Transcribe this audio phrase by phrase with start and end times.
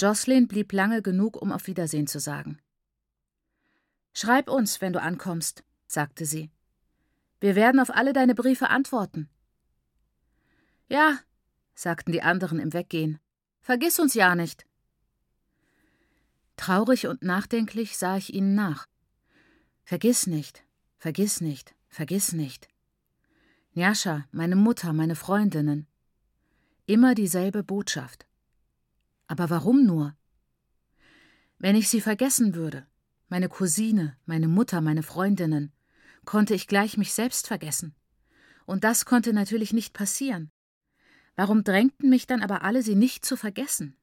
[0.00, 2.58] Jocelyn blieb lange genug, um auf Wiedersehen zu sagen.
[4.12, 6.50] Schreib uns, wenn du ankommst, sagte sie.
[7.40, 9.28] Wir werden auf alle deine Briefe antworten.
[10.88, 11.18] Ja,
[11.74, 13.18] sagten die anderen im Weggehen.
[13.60, 14.66] Vergiss uns ja nicht.
[16.56, 18.86] Traurig und nachdenklich sah ich ihnen nach.
[19.82, 20.64] Vergiss nicht,
[20.98, 22.68] vergiss nicht, vergiss nicht.
[23.74, 25.86] Njascha, meine Mutter, meine Freundinnen.
[26.86, 28.26] Immer dieselbe Botschaft.
[29.26, 30.16] Aber warum nur?
[31.58, 32.86] Wenn ich sie vergessen würde,
[33.28, 35.72] meine Cousine, meine Mutter, meine Freundinnen,
[36.24, 37.94] konnte ich gleich mich selbst vergessen.
[38.66, 40.50] Und das konnte natürlich nicht passieren.
[41.36, 43.96] Warum drängten mich dann aber alle, sie nicht zu vergessen?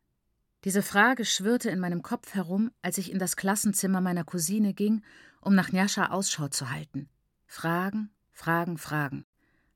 [0.63, 5.03] Diese Frage schwirrte in meinem Kopf herum, als ich in das Klassenzimmer meiner Cousine ging,
[5.39, 7.09] um nach Njascha Ausschau zu halten.
[7.47, 9.25] Fragen, Fragen, Fragen,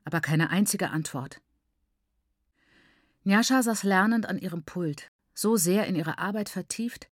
[0.03, 1.41] aber keine einzige Antwort.
[3.23, 7.09] Njascha saß lernend an ihrem Pult, so sehr in ihre Arbeit vertieft,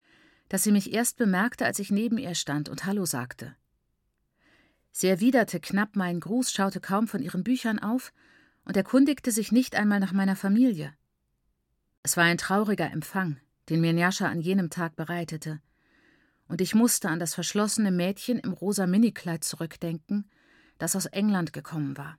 [0.49, 3.57] dass sie mich erst bemerkte, als ich neben ihr stand und Hallo sagte.
[4.93, 8.13] Sie erwiderte knapp meinen Gruß, schaute kaum von ihren Büchern auf
[8.65, 10.95] und erkundigte sich nicht einmal nach meiner Familie.
[12.03, 15.61] Es war ein trauriger Empfang, den mir Njascha an jenem Tag bereitete,
[16.49, 20.29] und ich musste an das verschlossene Mädchen im rosa Minikleid zurückdenken,
[20.79, 22.19] das aus England gekommen war.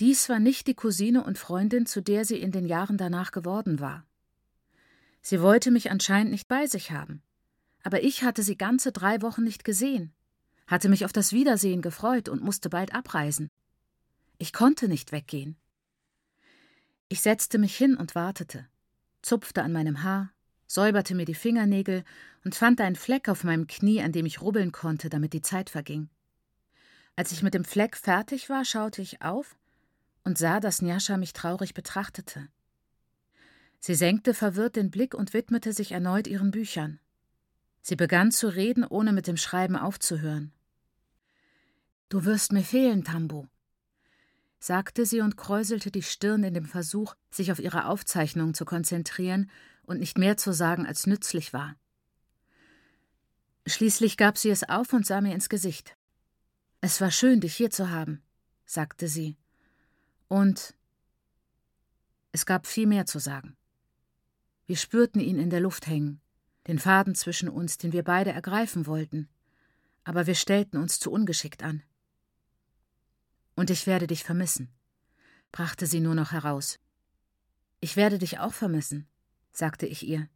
[0.00, 3.80] Dies war nicht die Cousine und Freundin, zu der sie in den Jahren danach geworden
[3.80, 4.06] war.
[5.26, 7.22] Sie wollte mich anscheinend nicht bei sich haben.
[7.82, 10.12] Aber ich hatte sie ganze drei Wochen nicht gesehen,
[10.66, 13.48] hatte mich auf das Wiedersehen gefreut und musste bald abreisen.
[14.36, 15.56] Ich konnte nicht weggehen.
[17.08, 18.68] Ich setzte mich hin und wartete,
[19.22, 20.30] zupfte an meinem Haar,
[20.66, 22.04] säuberte mir die Fingernägel
[22.44, 25.70] und fand einen Fleck auf meinem Knie, an dem ich rubbeln konnte, damit die Zeit
[25.70, 26.10] verging.
[27.16, 29.56] Als ich mit dem Fleck fertig war, schaute ich auf
[30.22, 32.48] und sah, dass Njascha mich traurig betrachtete.
[33.86, 37.00] Sie senkte verwirrt den Blick und widmete sich erneut ihren Büchern.
[37.82, 40.54] Sie begann zu reden, ohne mit dem Schreiben aufzuhören.
[42.08, 43.46] Du wirst mir fehlen, Tambo,
[44.58, 49.50] sagte sie und kräuselte die Stirn in dem Versuch, sich auf ihre Aufzeichnung zu konzentrieren
[49.82, 51.76] und nicht mehr zu sagen, als nützlich war.
[53.66, 55.94] Schließlich gab sie es auf und sah mir ins Gesicht.
[56.80, 58.22] Es war schön, dich hier zu haben,
[58.64, 59.36] sagte sie.
[60.28, 60.74] Und
[62.32, 63.58] es gab viel mehr zu sagen.
[64.66, 66.20] Wir spürten ihn in der Luft hängen,
[66.66, 69.28] den Faden zwischen uns, den wir beide ergreifen wollten,
[70.04, 71.82] aber wir stellten uns zu ungeschickt an.
[73.54, 74.68] Und ich werde dich vermissen,
[75.52, 76.78] brachte sie nur noch heraus.
[77.80, 79.06] Ich werde dich auch vermissen,
[79.52, 80.28] sagte ich ihr.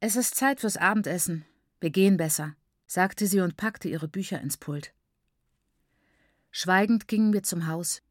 [0.00, 1.44] Es ist Zeit fürs Abendessen.
[1.78, 4.94] Wir gehen besser, sagte sie und packte ihre Bücher ins Pult.
[6.50, 8.02] Schweigend gingen wir zum Haus.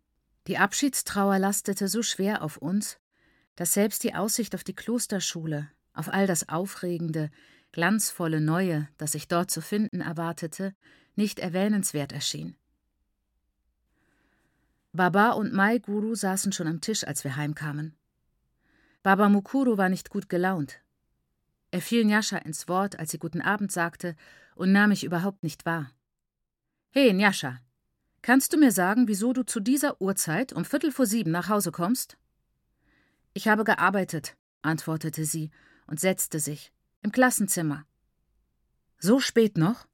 [0.46, 2.99] Die Abschiedstrauer lastete so schwer auf uns,
[3.60, 7.30] dass selbst die Aussicht auf die Klosterschule, auf all das Aufregende,
[7.74, 10.74] glanzvolle Neue, das ich dort zu finden erwartete,
[11.18, 12.56] nicht erwähnenswert erschien.
[14.94, 17.98] Baba und Mai Guru saßen schon am Tisch, als wir heimkamen.
[19.04, 20.80] Baba Mukuru war nicht gut gelaunt.
[21.72, 24.16] Er fiel Nyasha ins Wort, als sie Guten Abend sagte,
[24.56, 25.92] und nahm mich überhaupt nicht wahr.
[26.92, 27.60] Hey, Nyasha,
[28.22, 31.74] kannst du mir sagen, wieso du zu dieser Uhrzeit um Viertel vor sieben nach Hause
[31.74, 32.18] kommst?
[33.40, 35.50] Ich habe gearbeitet, antwortete sie
[35.88, 36.74] und setzte sich.
[37.02, 37.86] Im Klassenzimmer.
[38.98, 39.88] So spät noch?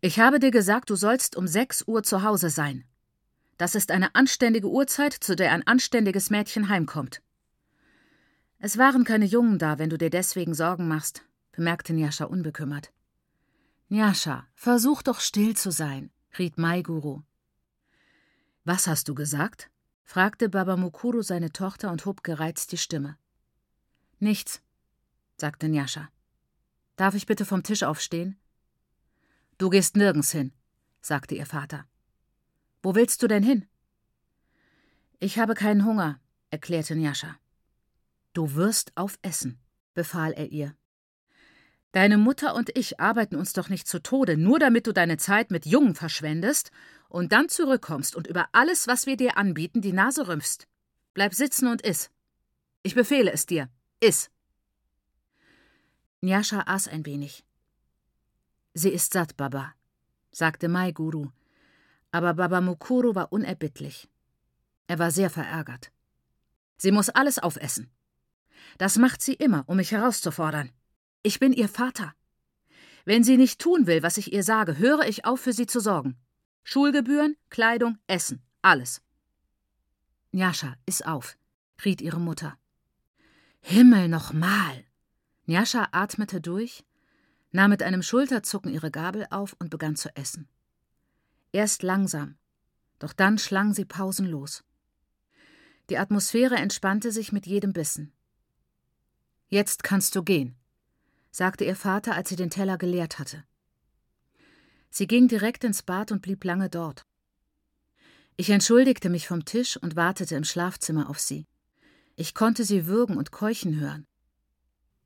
[0.00, 2.84] Ich habe dir gesagt, du sollst um sechs Uhr zu Hause sein.
[3.56, 7.20] Das ist eine anständige Uhrzeit, zu der ein anständiges Mädchen heimkommt.
[8.60, 12.92] Es waren keine Jungen da, wenn du dir deswegen Sorgen machst, bemerkte Njascha unbekümmert.
[13.88, 17.22] Njascha, versuch doch still zu sein, riet Maiguru.
[18.62, 19.68] Was hast du gesagt?
[20.06, 23.18] Fragte Baba Mukuru seine Tochter und hob gereizt die Stimme.
[24.20, 24.62] Nichts,
[25.36, 26.08] sagte Njascha.
[26.94, 28.38] Darf ich bitte vom Tisch aufstehen?
[29.58, 30.52] Du gehst nirgends hin,
[31.02, 31.86] sagte ihr Vater.
[32.82, 33.66] Wo willst du denn hin?
[35.18, 37.36] Ich habe keinen Hunger, erklärte Njascha.
[38.32, 39.58] Du wirst aufessen,
[39.92, 40.76] befahl er ihr.
[41.96, 45.50] Deine Mutter und ich arbeiten uns doch nicht zu Tode, nur damit du deine Zeit
[45.50, 46.70] mit Jungen verschwendest
[47.08, 50.68] und dann zurückkommst und über alles, was wir dir anbieten, die Nase rümpfst.
[51.14, 52.10] Bleib sitzen und iss.
[52.82, 53.70] Ich befehle es dir.
[54.00, 54.28] Iss.
[56.20, 57.46] Nyasha aß ein wenig.
[58.74, 59.72] Sie ist satt, Baba,
[60.30, 61.30] sagte Mai Guru,
[62.10, 64.06] aber Baba Mukuru war unerbittlich.
[64.86, 65.90] Er war sehr verärgert.
[66.76, 67.90] Sie muss alles aufessen.
[68.76, 70.72] Das macht sie immer, um mich herauszufordern.
[71.26, 72.14] Ich bin ihr Vater.
[73.04, 75.80] Wenn sie nicht tun will, was ich ihr sage, höre ich auf, für sie zu
[75.80, 76.16] sorgen.
[76.62, 79.02] Schulgebühren, Kleidung, Essen, alles.
[80.30, 81.36] Njascha, iss auf,
[81.84, 82.56] riet ihre Mutter.
[83.60, 84.84] Himmel nochmal!
[85.46, 86.84] Njascha atmete durch,
[87.50, 90.48] nahm mit einem Schulterzucken ihre Gabel auf und begann zu essen.
[91.50, 92.38] Erst langsam,
[93.00, 94.62] doch dann schlang sie pausenlos.
[95.90, 98.12] Die Atmosphäre entspannte sich mit jedem Bissen.
[99.48, 100.56] Jetzt kannst du gehen,
[101.36, 103.44] sagte ihr Vater, als sie den Teller geleert hatte.
[104.88, 107.04] Sie ging direkt ins Bad und blieb lange dort.
[108.38, 111.46] Ich entschuldigte mich vom Tisch und wartete im Schlafzimmer auf sie.
[112.14, 114.06] Ich konnte sie würgen und keuchen hören.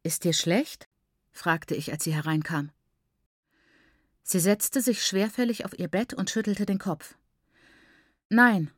[0.05, 0.88] Ist dir schlecht?
[1.32, 2.71] fragte ich, als sie hereinkam.
[4.23, 7.17] Sie setzte sich schwerfällig auf ihr Bett und schüttelte den Kopf.
[8.29, 8.71] Nein,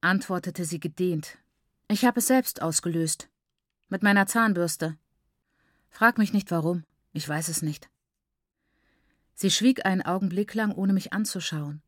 [0.00, 1.36] antwortete sie gedehnt.
[1.88, 3.28] Ich habe es selbst ausgelöst.
[3.90, 4.96] Mit meiner Zahnbürste.
[5.88, 7.88] Frag mich nicht warum, ich weiß es nicht.
[9.34, 11.82] Sie schwieg einen Augenblick lang, ohne mich anzuschauen.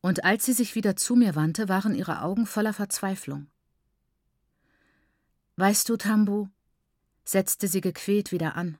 [0.00, 3.46] Und als sie sich wieder zu mir wandte, waren ihre Augen voller Verzweiflung.
[5.56, 6.48] Weißt du, Tambu,
[7.24, 8.76] setzte sie gequält wieder an.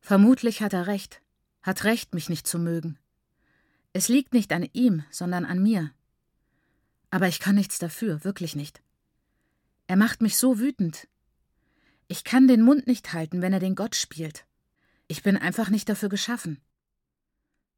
[0.00, 1.22] Vermutlich hat er recht,
[1.62, 2.98] hat recht, mich nicht zu mögen.
[3.94, 5.90] Es liegt nicht an ihm, sondern an mir.
[7.10, 8.82] Aber ich kann nichts dafür, wirklich nicht.
[9.86, 11.08] Er macht mich so wütend.
[12.08, 14.46] Ich kann den Mund nicht halten, wenn er den Gott spielt.
[15.08, 16.60] Ich bin einfach nicht dafür geschaffen.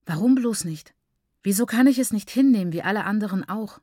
[0.05, 0.94] Warum bloß nicht?
[1.43, 3.81] Wieso kann ich es nicht hinnehmen, wie alle anderen auch?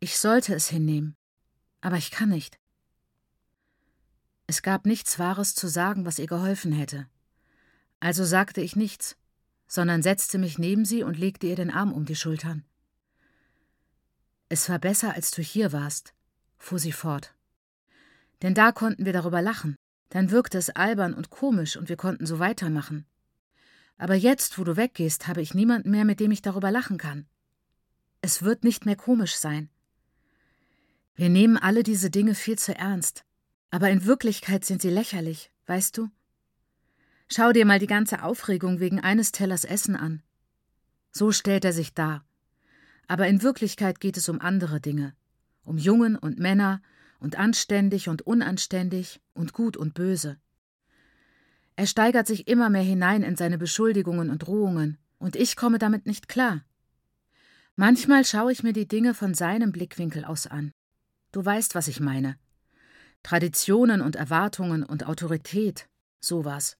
[0.00, 1.16] Ich sollte es hinnehmen,
[1.80, 2.58] aber ich kann nicht.
[4.46, 7.08] Es gab nichts Wahres zu sagen, was ihr geholfen hätte.
[8.00, 9.16] Also sagte ich nichts,
[9.66, 12.64] sondern setzte mich neben sie und legte ihr den Arm um die Schultern.
[14.48, 16.14] Es war besser, als du hier warst,
[16.56, 17.34] fuhr sie fort.
[18.42, 19.76] Denn da konnten wir darüber lachen,
[20.10, 23.06] dann wirkte es albern und komisch und wir konnten so weitermachen.
[23.96, 27.26] Aber jetzt, wo du weggehst, habe ich niemanden mehr, mit dem ich darüber lachen kann.
[28.20, 29.70] Es wird nicht mehr komisch sein.
[31.14, 33.24] Wir nehmen alle diese Dinge viel zu ernst,
[33.70, 36.10] aber in Wirklichkeit sind sie lächerlich, weißt du?
[37.28, 40.22] Schau dir mal die ganze Aufregung wegen eines Tellers Essen an.
[41.10, 42.24] So stellt er sich dar,
[43.08, 45.14] aber in Wirklichkeit geht es um andere Dinge,
[45.64, 46.80] um Jungen und Männer
[47.18, 50.38] und anständig und unanständig und gut und böse.
[51.76, 56.06] Er steigert sich immer mehr hinein in seine Beschuldigungen und Drohungen, und ich komme damit
[56.06, 56.64] nicht klar.
[57.76, 60.72] Manchmal schaue ich mir die Dinge von seinem Blickwinkel aus an.
[61.30, 62.36] Du weißt, was ich meine.
[63.22, 65.88] Traditionen und Erwartungen und Autorität,
[66.20, 66.76] sowas.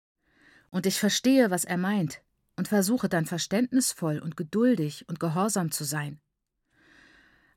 [0.71, 2.21] Und ich verstehe, was er meint,
[2.57, 6.21] und versuche dann verständnisvoll und geduldig und gehorsam zu sein.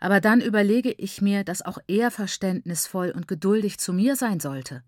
[0.01, 4.83] Aber dann überlege ich mir, dass auch er verständnisvoll und geduldig zu mir sein sollte.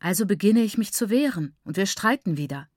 [0.00, 2.68] Also beginne ich mich zu wehren, und wir streiten wieder.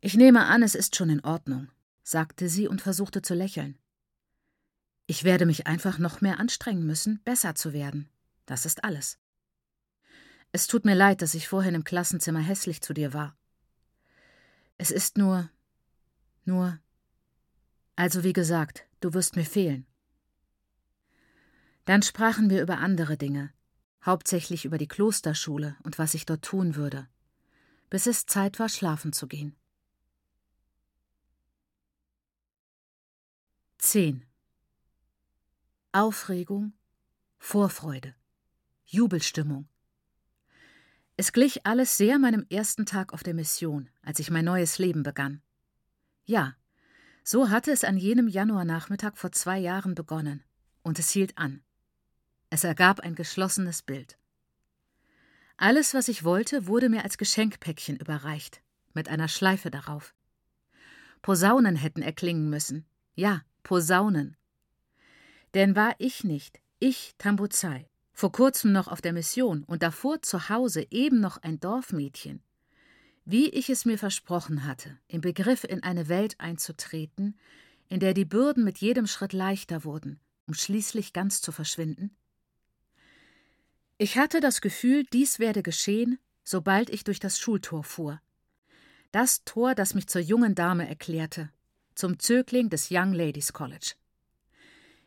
[0.00, 1.68] Ich nehme an, es ist schon in Ordnung,
[2.04, 3.76] sagte sie und versuchte zu lächeln.
[5.08, 8.08] Ich werde mich einfach noch mehr anstrengen müssen, besser zu werden.
[8.46, 9.18] Das ist alles.
[10.52, 13.36] Es tut mir leid, dass ich vorhin im Klassenzimmer hässlich zu dir war.
[14.78, 15.50] Es ist nur.
[16.44, 16.78] nur.
[17.96, 19.84] Also wie gesagt, du wirst mir fehlen.
[21.86, 23.52] Dann sprachen wir über andere Dinge,
[24.04, 27.08] hauptsächlich über die Klosterschule und was ich dort tun würde,
[27.88, 29.56] bis es Zeit war, schlafen zu gehen.
[33.78, 34.24] 10.
[35.92, 36.74] Aufregung,
[37.38, 38.14] Vorfreude,
[38.84, 39.68] Jubelstimmung,
[41.18, 45.02] es glich alles sehr meinem ersten Tag auf der Mission, als ich mein neues Leben
[45.02, 45.40] begann.
[46.26, 46.56] Ja,
[47.24, 50.44] so hatte es an jenem Januarnachmittag vor zwei Jahren begonnen,
[50.82, 51.62] und es hielt an.
[52.50, 54.18] Es ergab ein geschlossenes Bild.
[55.56, 58.62] Alles, was ich wollte, wurde mir als Geschenkpäckchen überreicht,
[58.92, 60.14] mit einer Schleife darauf.
[61.22, 62.86] Posaunen hätten erklingen müssen.
[63.14, 64.36] Ja, Posaunen.
[65.54, 70.48] Denn war ich nicht, ich Tambuzai, vor kurzem noch auf der Mission und davor zu
[70.48, 72.42] Hause eben noch ein Dorfmädchen,
[73.24, 77.36] wie ich es mir versprochen hatte, im Begriff in eine Welt einzutreten,
[77.88, 82.16] in der die Bürden mit jedem Schritt leichter wurden, um schließlich ganz zu verschwinden?
[83.98, 88.20] Ich hatte das Gefühl, dies werde geschehen, sobald ich durch das Schultor fuhr.
[89.10, 91.50] Das Tor, das mich zur jungen Dame erklärte,
[91.94, 93.94] zum Zögling des Young Ladies College.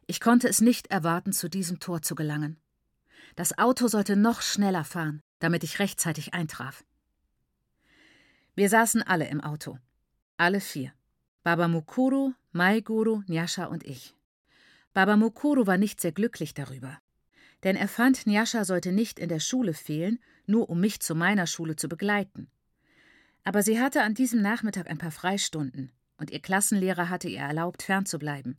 [0.08, 2.58] Ich konnte es nicht erwarten, zu diesem Tor zu gelangen.
[3.36, 6.84] Das Auto sollte noch schneller fahren, damit ich rechtzeitig eintraf.
[8.56, 9.78] Wir saßen alle im Auto.
[10.38, 10.94] Alle vier.
[11.44, 14.16] Baba Mukuru, Maiguru, Nyasha und ich.
[14.94, 17.00] Baba Mukuru war nicht sehr glücklich darüber.
[17.64, 21.48] Denn er fand, Nyasha sollte nicht in der Schule fehlen, nur um mich zu meiner
[21.48, 22.50] Schule zu begleiten.
[23.44, 27.84] Aber sie hatte an diesem Nachmittag ein paar Freistunden und ihr Klassenlehrer hatte ihr erlaubt,
[27.84, 28.58] fernzubleiben.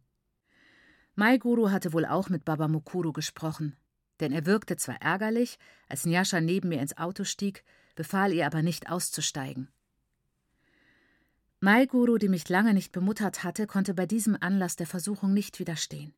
[1.15, 3.77] Maiguru hatte wohl auch mit Baba Mukuru gesprochen,
[4.21, 7.65] denn er wirkte zwar ärgerlich, als Njascha neben mir ins Auto stieg,
[7.95, 9.69] befahl ihr aber nicht auszusteigen.
[11.61, 16.15] Maiguru, die mich lange nicht bemuttert hatte, konnte bei diesem Anlass der Versuchung nicht widerstehen.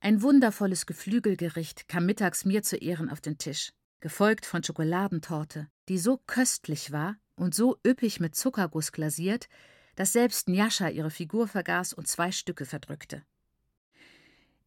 [0.00, 5.98] Ein wundervolles Geflügelgericht kam mittags mir zu Ehren auf den Tisch, gefolgt von Schokoladentorte, die
[5.98, 9.48] so köstlich war und so üppig mit Zuckerguss glasiert,
[9.96, 13.24] dass selbst Njascha ihre Figur vergaß und zwei Stücke verdrückte.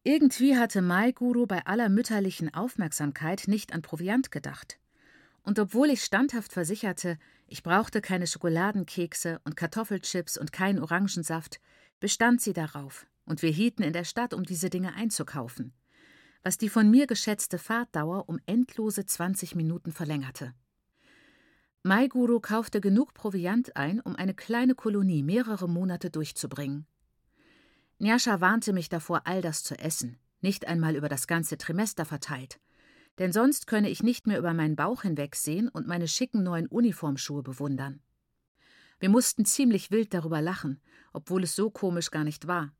[0.04, 4.78] Irgendwie hatte Maiguru bei aller mütterlichen Aufmerksamkeit nicht an Proviant gedacht.
[5.42, 11.60] Und obwohl ich standhaft versicherte, ich brauchte keine Schokoladenkekse und Kartoffelchips und keinen Orangensaft,
[12.00, 15.72] bestand sie darauf, und wir hielten in der Stadt, um diese Dinge einzukaufen,
[16.42, 20.54] was die von mir geschätzte Fahrtdauer um endlose 20 Minuten verlängerte.
[21.84, 26.86] Maiguru kaufte genug Proviant ein, um eine kleine Kolonie mehrere Monate durchzubringen.
[27.98, 32.60] Njascha warnte mich davor, all das zu essen, nicht einmal über das ganze Trimester verteilt,
[33.18, 37.42] denn sonst könne ich nicht mehr über meinen Bauch hinwegsehen und meine schicken neuen Uniformschuhe
[37.42, 38.00] bewundern.
[39.00, 40.80] Wir mussten ziemlich wild darüber lachen,
[41.12, 42.72] obwohl es so komisch gar nicht war.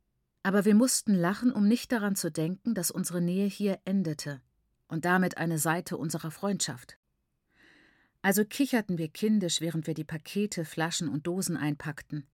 [0.43, 4.41] Aber wir mussten lachen, um nicht daran zu denken, dass unsere Nähe hier endete
[4.89, 6.99] und damit eine Seite unserer Freundschaft.
[8.23, 12.27] Also kicherten wir kindisch, während wir die Pakete, Flaschen und Dosen einpackten.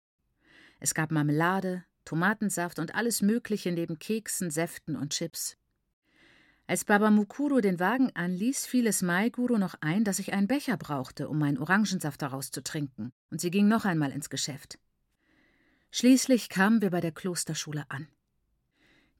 [0.81, 5.57] Es gab Marmelade, Tomatensaft und alles Mögliche neben Keksen, Säften und Chips.
[6.69, 10.77] Als Baba Mukuro den Wagen anließ, fiel es Maiguru noch ein, dass ich einen Becher
[10.77, 14.79] brauchte, um meinen Orangensaft daraus zu trinken, und sie ging noch einmal ins Geschäft.
[15.99, 18.07] Schließlich kamen wir bei der Klosterschule an.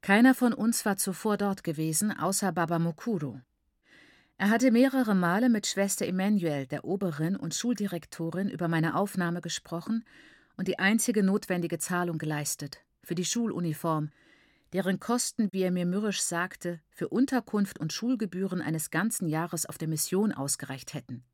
[0.01, 3.41] Keiner von uns war zuvor dort gewesen, außer Baba Mukuro.
[4.37, 10.05] Er hatte mehrere Male mit Schwester Emanuel, der Oberin und Schuldirektorin, über meine Aufnahme gesprochen
[10.55, 14.11] und die einzige notwendige Zahlung geleistet für die Schuluniform,
[14.71, 19.79] deren Kosten, wie er mir mürrisch sagte, für Unterkunft und Schulgebühren eines ganzen Jahres auf
[19.79, 21.25] der Mission ausgereicht hätten.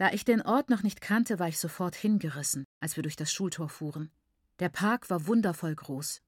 [0.00, 3.30] Da ich den Ort noch nicht kannte, war ich sofort hingerissen, als wir durch das
[3.30, 4.10] Schultor fuhren.
[4.58, 6.22] Der Park war wundervoll groß.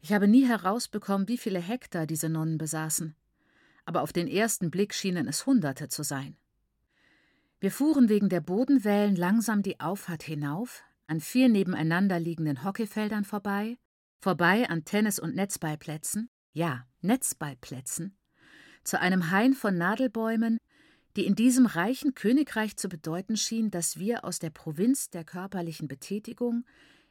[0.00, 3.14] Ich habe nie herausbekommen, wie viele Hektar diese Nonnen besaßen,
[3.84, 6.36] aber auf den ersten Blick schienen es Hunderte zu sein.
[7.60, 13.78] Wir fuhren wegen der Bodenwellen langsam die Auffahrt hinauf, an vier nebeneinander liegenden Hockeyfeldern vorbei
[14.18, 18.18] vorbei an Tennis- und Netzballplätzen, ja, Netzballplätzen,
[18.82, 20.58] zu einem Hain von Nadelbäumen,
[21.16, 25.88] die in diesem reichen Königreich zu bedeuten schien, dass wir aus der Provinz der körperlichen
[25.88, 26.64] Betätigung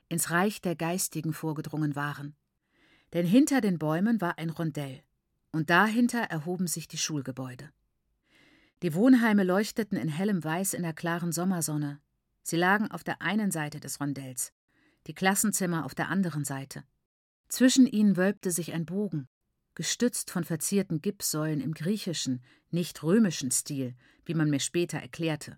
[0.07, 2.35] ins Reich der Geistigen vorgedrungen waren.
[3.13, 5.03] Denn hinter den Bäumen war ein Rondell,
[5.51, 7.69] und dahinter erhoben sich die Schulgebäude.
[8.81, 11.99] Die Wohnheime leuchteten in hellem Weiß in der klaren Sommersonne.
[12.43, 14.53] Sie lagen auf der einen Seite des Rondells,
[15.07, 16.83] die Klassenzimmer auf der anderen Seite.
[17.49, 19.27] Zwischen ihnen wölbte sich ein Bogen,
[19.79, 23.95] gestützt von verzierten Gipssäulen im griechischen, nicht römischen Stil,
[24.25, 25.57] wie man mir später erklärte.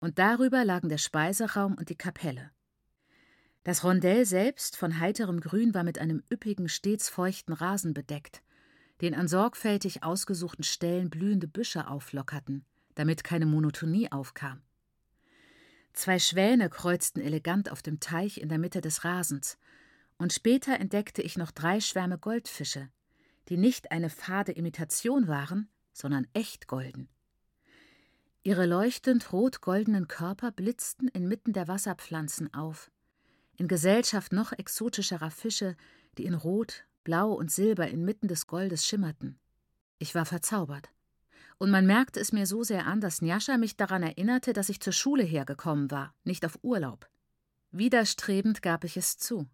[0.00, 2.50] Und darüber lagen der Speiseraum und die Kapelle.
[3.62, 8.42] Das Rondell selbst von heiterem Grün war mit einem üppigen, stets feuchten Rasen bedeckt,
[9.02, 12.64] den an sorgfältig ausgesuchten Stellen blühende Büsche auflockerten,
[12.96, 14.62] damit keine Monotonie aufkam.
[15.92, 19.58] Zwei Schwäne kreuzten elegant auf dem Teich in der Mitte des Rasens
[20.16, 22.90] und später entdeckte ich noch drei Schwärme Goldfische,
[23.48, 27.08] die nicht eine fade Imitation waren, sondern echt golden.
[28.42, 32.90] Ihre leuchtend rot-goldenen Körper blitzten inmitten der Wasserpflanzen auf,
[33.58, 35.76] in Gesellschaft noch exotischerer Fische,
[36.16, 39.38] die in Rot, Blau und Silber inmitten des Goldes schimmerten.
[39.98, 40.90] Ich war verzaubert.
[41.58, 44.80] Und man merkte es mir so sehr an, dass Njascha mich daran erinnerte, dass ich
[44.80, 47.08] zur Schule hergekommen war, nicht auf Urlaub.
[47.72, 49.48] Widerstrebend gab ich es zu.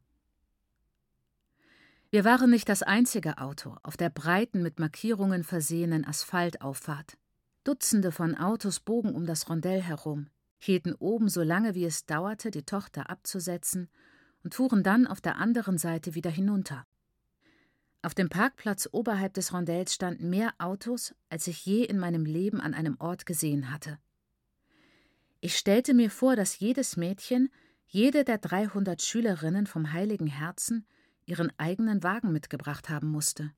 [2.15, 7.19] Wir waren nicht das einzige Auto auf der breiten, mit Markierungen versehenen Asphaltauffahrt.
[7.65, 10.29] Dutzende von Autos bogen um das Rondell herum,
[10.61, 13.89] hielten oben so lange wie es dauerte, die Tochter abzusetzen,
[14.45, 16.87] und fuhren dann auf der anderen Seite wieder hinunter.
[18.01, 22.61] Auf dem Parkplatz oberhalb des Rondells standen mehr Autos, als ich je in meinem Leben
[22.61, 23.99] an einem Ort gesehen hatte.
[25.41, 27.51] Ich stellte mir vor, dass jedes Mädchen,
[27.89, 30.87] jede der 300 Schülerinnen vom Heiligen Herzen,
[31.27, 33.53] ihren eigenen Wagen mitgebracht haben musste.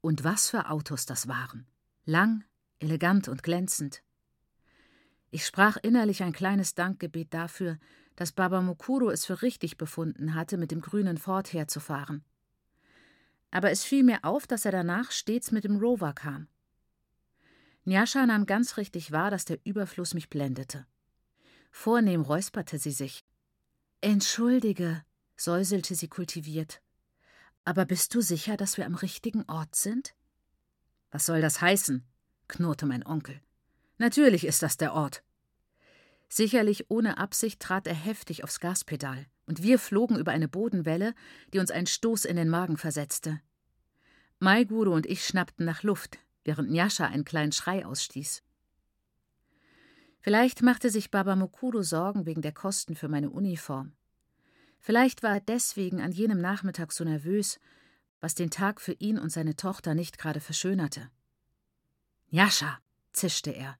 [0.00, 1.66] Und was für Autos das waren.
[2.04, 2.44] Lang,
[2.78, 4.02] elegant und glänzend.
[5.30, 7.78] Ich sprach innerlich ein kleines Dankgebet dafür,
[8.16, 12.24] dass Baba Mukuro es für richtig befunden hatte, mit dem grünen Ford herzufahren.
[13.50, 16.48] Aber es fiel mir auf, dass er danach stets mit dem Rover kam.
[17.84, 20.86] Njascha nahm ganz richtig wahr, dass der Überfluss mich blendete.
[21.70, 23.24] Vornehm räusperte sie sich.
[24.00, 25.04] Entschuldige,
[25.36, 26.82] säuselte sie kultiviert.
[27.64, 30.14] Aber bist du sicher, dass wir am richtigen Ort sind?
[31.10, 32.06] Was soll das heißen?
[32.48, 33.40] knurrte mein Onkel.
[33.98, 35.22] Natürlich ist das der Ort.
[36.28, 41.14] Sicherlich ohne Absicht trat er heftig aufs Gaspedal, und wir flogen über eine Bodenwelle,
[41.52, 43.40] die uns einen Stoß in den Magen versetzte.
[44.38, 48.42] Maiguru und ich schnappten nach Luft, während Nyasha einen kleinen Schrei ausstieß.
[50.20, 53.92] Vielleicht machte sich Baba Mukuru Sorgen wegen der Kosten für meine Uniform.
[54.78, 57.58] Vielleicht war er deswegen an jenem Nachmittag so nervös,
[58.20, 61.10] was den Tag für ihn und seine Tochter nicht gerade verschönerte.
[62.30, 62.78] Nyasha,
[63.12, 63.78] zischte er,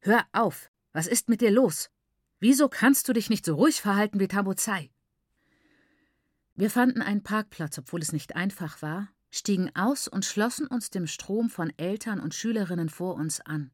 [0.00, 1.90] hör auf, was ist mit dir los?
[2.38, 4.90] Wieso kannst du dich nicht so ruhig verhalten wie Tabuzai?
[6.54, 11.06] Wir fanden einen Parkplatz, obwohl es nicht einfach war, stiegen aus und schlossen uns dem
[11.06, 13.70] Strom von Eltern und Schülerinnen vor uns an.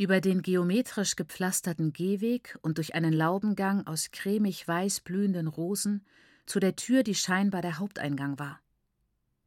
[0.00, 6.06] Über den geometrisch gepflasterten Gehweg und durch einen Laubengang aus cremig weiß blühenden Rosen
[6.46, 8.60] zu der Tür, die scheinbar der Haupteingang war.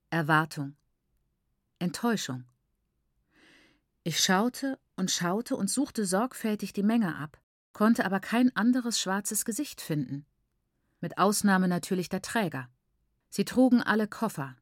[0.10, 0.76] Erwartung.
[1.80, 2.44] Enttäuschung.
[4.04, 7.40] Ich schaute und schaute und suchte sorgfältig die Menge ab,
[7.72, 10.26] konnte aber kein anderes schwarzes Gesicht finden.
[11.00, 12.68] Mit Ausnahme natürlich der Träger.
[13.30, 14.58] Sie trugen alle Koffer,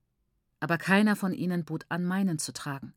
[0.60, 2.94] aber keiner von ihnen bot an, meinen zu tragen.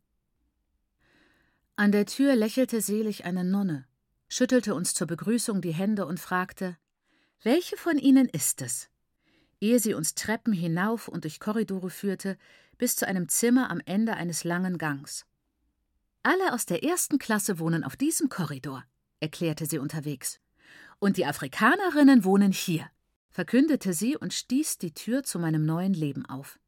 [1.77, 3.87] An der Tür lächelte selig eine Nonne,
[4.29, 6.77] schüttelte uns zur Begrüßung die Hände und fragte:
[7.43, 8.89] Welche von Ihnen ist es?
[9.63, 12.37] ehe sie uns Treppen hinauf und durch Korridore führte,
[12.79, 15.25] bis zu einem Zimmer am Ende eines langen Gangs.
[16.25, 18.85] Alle aus der ersten Klasse wohnen auf diesem Korridor,
[19.21, 20.41] erklärte sie unterwegs.
[20.99, 22.91] Und die Afrikanerinnen wohnen hier,
[23.31, 26.59] verkündete sie und stieß die Tür zu meinem neuen Leben auf.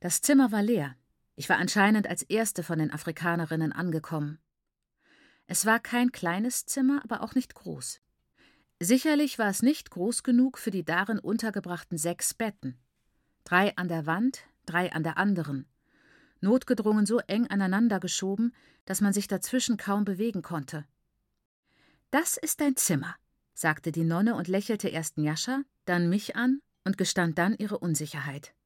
[0.00, 0.94] Das Zimmer war leer.
[1.38, 4.40] Ich war anscheinend als erste von den Afrikanerinnen angekommen.
[5.46, 8.00] Es war kein kleines Zimmer, aber auch nicht groß.
[8.80, 12.76] Sicherlich war es nicht groß genug für die darin untergebrachten sechs Betten.
[13.44, 15.68] Drei an der Wand, drei an der anderen.
[16.40, 18.52] Notgedrungen so eng aneinander geschoben,
[18.84, 20.86] dass man sich dazwischen kaum bewegen konnte.
[22.10, 23.14] Das ist dein Zimmer,
[23.54, 28.56] sagte die Nonne und lächelte erst Njascha, dann mich an und gestand dann ihre Unsicherheit.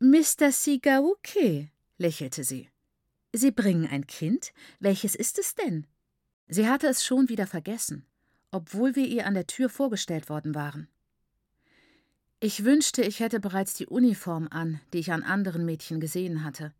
[0.00, 0.52] Mr.
[0.52, 2.68] Sigauke, lächelte sie.
[3.32, 4.52] Sie bringen ein Kind?
[4.80, 5.86] Welches ist es denn?
[6.46, 8.08] Sie hatte es schon wieder vergessen
[8.50, 10.88] obwohl wir ihr an der Tür vorgestellt worden waren.
[12.40, 16.72] Ich wünschte, ich hätte bereits die Uniform an, die ich an anderen Mädchen gesehen hatte.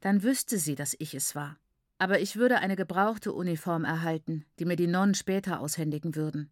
[0.00, 1.58] Dann wüsste sie, dass ich es war.
[1.98, 6.50] Aber ich würde eine gebrauchte Uniform erhalten, die mir die Nonnen später aushändigen würden.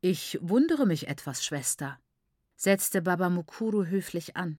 [0.00, 1.98] Ich wundere mich etwas, Schwester,
[2.62, 4.56] setzte Baba Mukuru höflich an.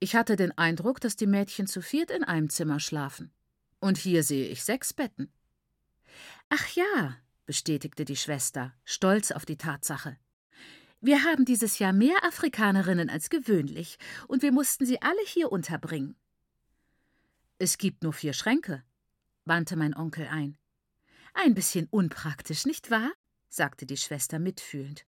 [0.00, 3.32] Ich hatte den Eindruck, dass die Mädchen zu viert in einem Zimmer schlafen.
[3.80, 5.32] Und hier sehe ich sechs Betten.
[6.50, 10.18] Ach ja, bestätigte die Schwester, stolz auf die Tatsache.
[11.00, 13.96] Wir haben dieses Jahr mehr Afrikanerinnen als gewöhnlich,
[14.28, 16.16] und wir mussten sie alle hier unterbringen.
[17.58, 18.82] Es gibt nur vier Schränke,
[19.46, 20.58] wandte mein Onkel ein.
[21.32, 23.10] Ein bisschen unpraktisch, nicht wahr?
[23.48, 25.06] sagte die Schwester mitfühlend.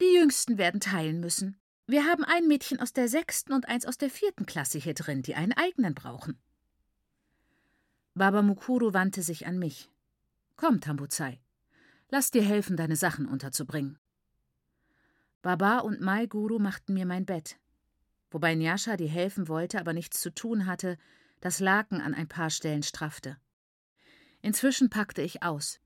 [0.00, 1.58] Die Jüngsten werden teilen müssen.
[1.86, 5.22] Wir haben ein Mädchen aus der sechsten und eins aus der vierten Klasse hier drin,
[5.22, 6.38] die einen eigenen brauchen.
[8.14, 9.90] Baba Mukuru wandte sich an mich.
[10.56, 11.38] Komm, Tambuzai,
[12.08, 13.98] lass dir helfen, deine Sachen unterzubringen.
[15.42, 17.56] Baba und Mai Guru machten mir mein Bett.
[18.30, 20.98] Wobei Nyasha, die helfen wollte, aber nichts zu tun hatte,
[21.40, 23.36] das Laken an ein paar Stellen straffte.
[24.42, 25.78] Inzwischen packte ich aus.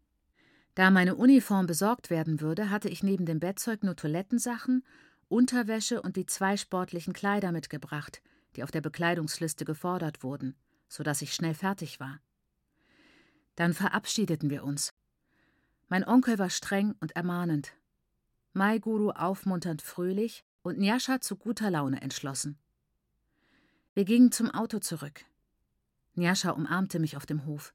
[0.74, 4.84] Da meine Uniform besorgt werden würde, hatte ich neben dem Bettzeug nur Toilettensachen,
[5.28, 8.22] Unterwäsche und die zwei sportlichen Kleider mitgebracht,
[8.56, 10.56] die auf der Bekleidungsliste gefordert wurden,
[10.88, 12.20] so dass ich schnell fertig war.
[13.56, 14.92] Dann verabschiedeten wir uns.
[15.88, 17.74] Mein Onkel war streng und ermahnend,
[18.52, 22.58] Mai Guru aufmunternd fröhlich und Nyasha zu guter Laune entschlossen.
[23.94, 25.24] Wir gingen zum Auto zurück.
[26.14, 27.72] Nyasha umarmte mich auf dem Hof.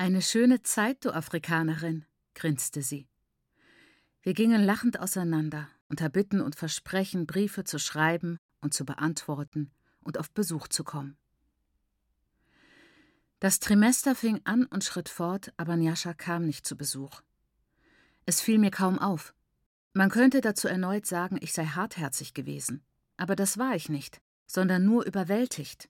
[0.00, 2.04] Eine schöne Zeit, du Afrikanerin,
[2.36, 3.08] grinste sie.
[4.22, 10.16] Wir gingen lachend auseinander, unter Bitten und Versprechen, Briefe zu schreiben und zu beantworten und
[10.16, 11.16] auf Besuch zu kommen.
[13.40, 17.22] Das Trimester fing an und schritt fort, aber Njascha kam nicht zu Besuch.
[18.24, 19.34] Es fiel mir kaum auf.
[19.94, 22.84] Man könnte dazu erneut sagen, ich sei hartherzig gewesen.
[23.16, 25.88] Aber das war ich nicht, sondern nur überwältigt.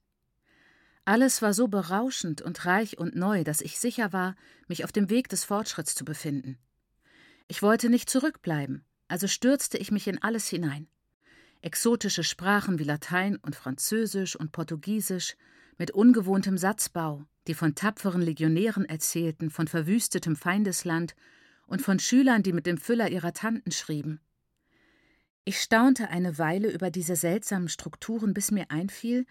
[1.08, 4.34] Alles war so berauschend und reich und neu, dass ich sicher war,
[4.66, 6.58] mich auf dem Weg des Fortschritts zu befinden.
[7.46, 10.86] Ich wollte nicht zurückbleiben, also stürzte ich mich in alles hinein.
[11.62, 15.34] Exotische Sprachen wie Latein und Französisch und Portugiesisch,
[15.78, 21.14] mit ungewohntem Satzbau, die von tapferen Legionären erzählten, von verwüstetem Feindesland
[21.66, 24.20] und von Schülern, die mit dem Füller ihrer Tanten schrieben.
[25.46, 29.24] Ich staunte eine Weile über diese seltsamen Strukturen, bis mir einfiel,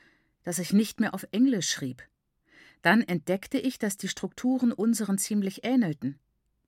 [0.47, 2.01] dass ich nicht mehr auf Englisch schrieb.
[2.81, 6.17] Dann entdeckte ich, dass die Strukturen unseren ziemlich ähnelten.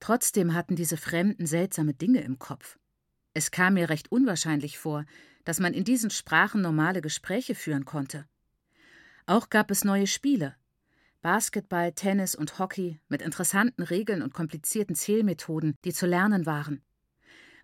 [0.01, 2.77] Trotzdem hatten diese Fremden seltsame Dinge im Kopf.
[3.33, 5.05] Es kam mir recht unwahrscheinlich vor,
[5.45, 8.25] dass man in diesen Sprachen normale Gespräche führen konnte.
[9.27, 10.57] Auch gab es neue Spiele.
[11.21, 16.81] Basketball, Tennis und Hockey mit interessanten Regeln und komplizierten Zählmethoden, die zu lernen waren.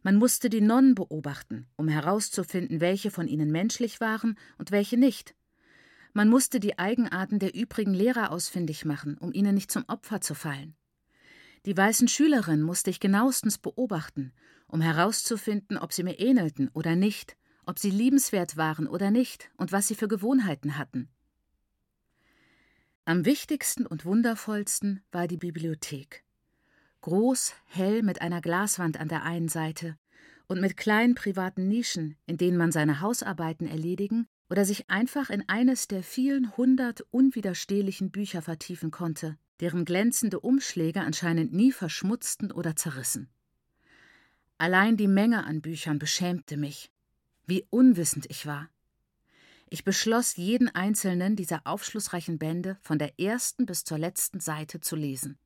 [0.02, 5.36] Man musste die Nonnen beobachten, um herauszufinden, welche von ihnen menschlich waren und welche nicht.
[6.18, 10.34] Man musste die Eigenarten der übrigen Lehrer ausfindig machen, um ihnen nicht zum Opfer zu
[10.34, 10.74] fallen.
[11.66, 14.32] Die weißen Schülerinnen musste ich genauestens beobachten,
[14.68, 19.74] um herauszufinden, ob sie mir ähnelten oder nicht, ob sie liebenswert waren oder nicht und
[19.74, 21.10] was sie für Gewohnheiten hatten.
[23.04, 26.24] Am wichtigsten und wundervollsten war die Bibliothek.
[27.02, 29.98] Groß, hell mit einer Glaswand an der einen Seite
[30.48, 35.48] und mit kleinen privaten Nischen, in denen man seine Hausarbeiten erledigen oder sich einfach in
[35.48, 42.76] eines der vielen hundert unwiderstehlichen Bücher vertiefen konnte, deren glänzende Umschläge anscheinend nie verschmutzten oder
[42.76, 43.30] zerrissen.
[44.58, 46.92] Allein die Menge an Büchern beschämte mich,
[47.46, 48.70] wie unwissend ich war.
[49.70, 54.96] Ich beschloss, jeden einzelnen dieser aufschlussreichen Bände von der ersten bis zur letzten Seite zu
[54.96, 55.38] lesen.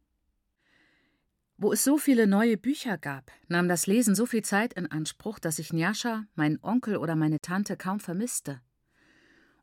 [1.57, 5.39] Wo es so viele neue Bücher gab, nahm das Lesen so viel Zeit in Anspruch,
[5.39, 8.61] dass ich Njascha, meinen Onkel oder meine Tante kaum vermisste.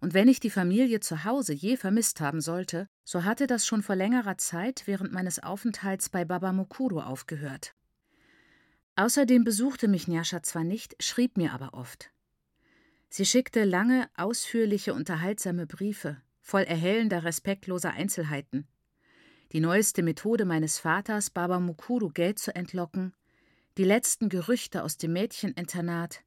[0.00, 3.82] Und wenn ich die Familie zu Hause je vermisst haben sollte, so hatte das schon
[3.82, 7.74] vor längerer Zeit während meines Aufenthalts bei Baba Mukuro aufgehört.
[8.96, 12.10] Außerdem besuchte mich Njascha zwar nicht, schrieb mir aber oft.
[13.08, 18.66] Sie schickte lange, ausführliche, unterhaltsame Briefe, voll erhellender, respektloser Einzelheiten.
[19.52, 23.14] Die neueste Methode meines Vaters, Baba Mukuru Geld zu entlocken,
[23.78, 26.24] die letzten Gerüchte aus dem Mädcheninternat,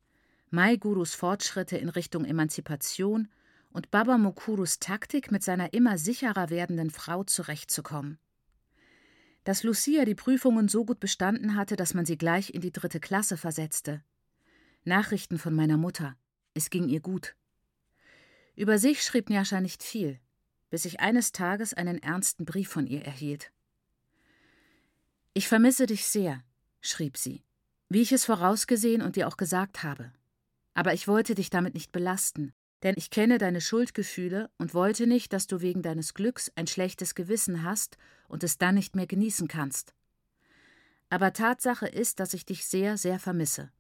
[0.52, 3.28] Mai Gurus Fortschritte in Richtung Emanzipation
[3.72, 8.18] und Baba Mukurus Taktik, mit seiner immer sicherer werdenden Frau zurechtzukommen.
[9.44, 13.00] Dass Lucia die Prüfungen so gut bestanden hatte, dass man sie gleich in die dritte
[13.00, 14.04] Klasse versetzte.
[14.84, 16.16] Nachrichten von meiner Mutter.
[16.54, 17.36] Es ging ihr gut.
[18.56, 20.20] Über sich schrieb Njascha nicht viel,
[20.70, 23.52] bis ich eines Tages einen ernsten Brief von ihr erhielt.
[25.34, 26.44] Ich vermisse dich sehr,
[26.82, 27.44] schrieb sie,
[27.88, 30.12] wie ich es vorausgesehen und dir auch gesagt habe.
[30.74, 35.34] Aber ich wollte dich damit nicht belasten, denn ich kenne deine Schuldgefühle und wollte nicht,
[35.34, 39.48] dass du wegen deines Glücks ein schlechtes Gewissen hast und es dann nicht mehr genießen
[39.48, 39.94] kannst.
[41.10, 43.72] Aber Tatsache ist, dass ich dich sehr, sehr vermisse.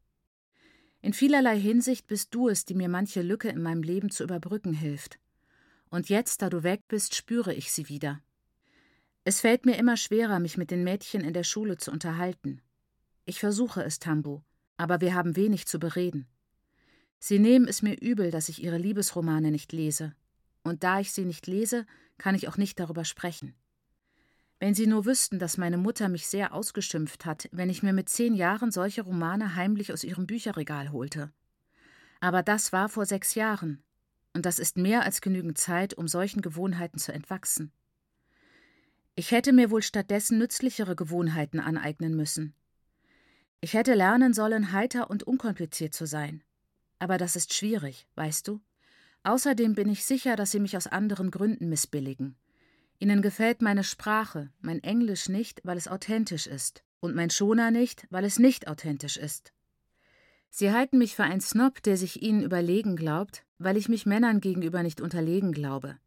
[1.01, 4.73] In vielerlei Hinsicht bist du es, die mir manche Lücke in meinem Leben zu überbrücken
[4.73, 5.19] hilft.
[5.89, 8.21] Und jetzt, da du weg bist, spüre ich sie wieder.
[9.23, 12.61] Es fällt mir immer schwerer, mich mit den Mädchen in der Schule zu unterhalten.
[13.25, 14.41] Ich versuche es, Tambu,
[14.75, 16.27] aber wir haben wenig zu bereden.
[17.19, 20.15] Sie nehmen es mir übel, dass ich ihre Liebesromane nicht lese.
[20.63, 21.85] Und da ich sie nicht lese,
[22.17, 23.53] kann ich auch nicht darüber sprechen.
[24.59, 28.09] Wenn Sie nur wüssten, dass meine Mutter mich sehr ausgeschimpft hat, wenn ich mir mit
[28.09, 31.31] zehn Jahren solche Romane heimlich aus ihrem Bücherregal holte.
[32.19, 33.81] Aber das war vor sechs Jahren,
[34.33, 37.71] und das ist mehr als genügend Zeit, um solchen Gewohnheiten zu entwachsen.
[39.15, 42.53] Ich hätte mir wohl stattdessen nützlichere Gewohnheiten aneignen müssen.
[43.61, 46.43] Ich hätte lernen sollen, heiter und unkompliziert zu sein.
[46.99, 48.61] Aber das ist schwierig, weißt du?
[49.23, 52.35] Außerdem bin ich sicher, dass sie mich aus anderen Gründen missbilligen.
[52.99, 58.05] Ihnen gefällt meine Sprache, mein Englisch nicht, weil es authentisch ist, und mein Schoner nicht,
[58.09, 59.53] weil es nicht authentisch ist.
[60.49, 64.41] Sie halten mich für einen Snob, der sich ihnen überlegen glaubt, weil ich mich Männern
[64.41, 65.97] gegenüber nicht unterlegen glaube,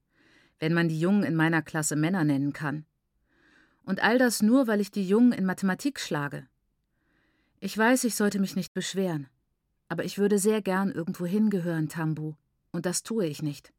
[0.59, 2.85] wenn man die Jungen in meiner Klasse Männer nennen kann.
[3.85, 6.47] Und all das nur, weil ich die Jungen in Mathematik schlage.
[7.61, 9.29] Ich weiß, ich sollte mich nicht beschweren,
[9.93, 12.33] aber ich würde sehr gern irgendwo hingehören, Tambu,
[12.71, 13.75] und das tue ich nicht.